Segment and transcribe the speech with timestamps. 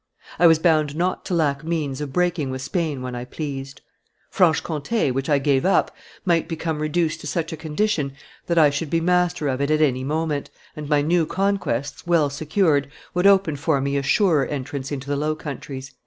[0.39, 3.81] I was bound not to lack means of breaking with Spain when I pleased;
[4.31, 8.13] Franche Comte, which I gave up, might become reduced to such a condition
[8.47, 12.31] that I should be master of it at any moment, and my new conquests, well
[12.31, 15.91] secured, would open for me a surer entrance into the Low Countries."